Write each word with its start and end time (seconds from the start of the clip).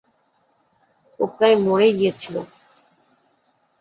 ও 1.19 1.23
প্রায় 1.35 1.57
মরেই 1.65 1.93
গিয়েছিল। 1.99 2.35